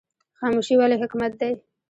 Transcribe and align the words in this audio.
خاموشي 0.39 0.75
ولې 0.77 0.95
حکمت 1.01 1.31
دی؟ 1.41 1.51